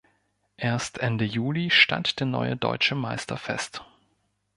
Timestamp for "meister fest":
2.95-3.83